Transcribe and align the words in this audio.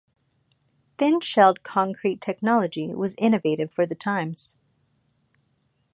Thin-shelled 0.97 1.61
concrete 1.61 2.21
technology 2.21 2.87
was 2.95 3.13
innovative 3.19 3.71
for 3.71 3.85
the 3.85 3.93
times. 3.93 4.55